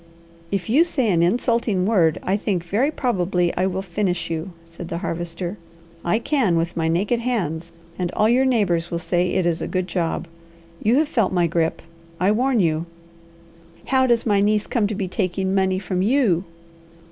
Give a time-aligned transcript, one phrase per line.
[0.51, 4.87] "If you say an insulting word I think very probably I will finish you," said
[4.87, 5.59] the Harvester.
[6.03, 9.65] "I can, with my naked hands, and all your neighbours will say it is a
[9.65, 10.27] a good job.
[10.81, 11.83] You have felt my grip!
[12.19, 12.87] I warn you!"
[13.85, 16.45] "How does my niece come to be taking money from you!"